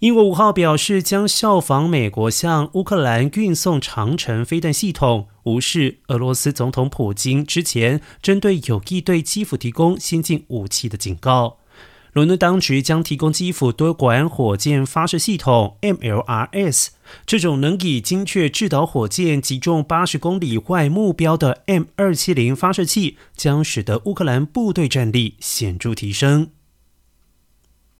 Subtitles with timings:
[0.00, 11.56] 英国五号表示将效仿美国向乌克兰运送长城飞弹系统无视俄罗斯总统普京之前针对有意对基辅提供先进武器的警告。
[12.12, 16.88] 伦敦当局将提供基辅多管火箭发射系统 mlrs
[17.24, 26.50] 这种能以精确制导火箭击中八十公里外目标的 m 二七零发射器将使得乌克兰部队战力显著提升。